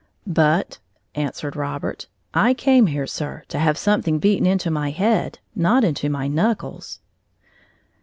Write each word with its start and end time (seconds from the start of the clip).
"But," 0.25 0.79
answered 1.13 1.55
Robert, 1.55 2.07
"I 2.33 2.55
came 2.55 2.87
here, 2.87 3.05
Sir, 3.05 3.43
to 3.49 3.59
have 3.59 3.77
something 3.77 4.17
beaten 4.17 4.47
into 4.47 4.71
my 4.71 4.89
head, 4.89 5.37
not 5.55 5.83
into 5.83 6.09
my 6.09 6.27
knuckles." 6.27 6.99